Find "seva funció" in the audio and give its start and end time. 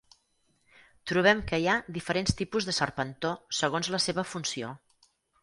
4.09-4.75